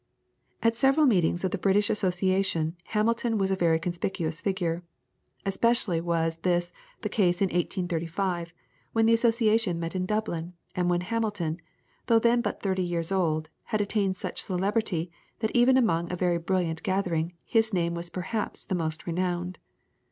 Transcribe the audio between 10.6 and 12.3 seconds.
and when Hamilton, though